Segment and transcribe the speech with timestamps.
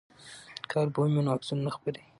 [0.69, 2.07] که البوم وي نو عکسونه نه خپریږي.